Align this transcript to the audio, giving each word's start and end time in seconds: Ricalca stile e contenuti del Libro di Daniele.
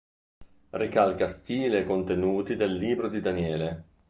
Ricalca 0.71 1.27
stile 1.27 1.81
e 1.81 1.85
contenuti 1.85 2.55
del 2.55 2.73
Libro 2.73 3.07
di 3.07 3.21
Daniele. 3.21 3.83